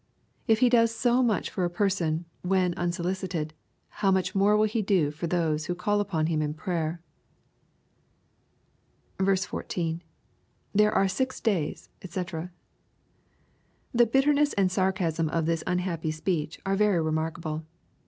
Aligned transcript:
If 0.47 0.61
he 0.61 0.69
does 0.69 0.89
so 0.89 1.21
much 1.21 1.51
for 1.51 1.63
a 1.63 1.69
person, 1.69 2.25
when 2.41 2.73
unsolicited, 2.73 3.53
how 4.01 4.09
much 4.09 4.33
more 4.33 4.57
will 4.57 4.65
he 4.65 4.81
do 4.81 5.11
for 5.11 5.27
those 5.27 5.67
who 5.67 5.75
call 5.75 5.99
upon 5.99 6.25
him 6.25 6.41
in 6.41 6.55
prayer. 6.55 7.03
J 9.23 9.35
4.— 9.35 9.63
[There 10.73 10.91
are 10.91 11.07
six 11.07 11.39
days^ 11.39 11.89
(fee] 11.99 12.49
The 13.93 14.05
bitterness 14.07 14.53
and 14.53 14.71
larcasm 14.71 15.29
of 15.29 15.45
this 15.45 15.63
unhappy 15.67 16.09
speech, 16.09 16.59
are 16.65 16.75
very 16.75 16.99
remarkable. 16.99 17.63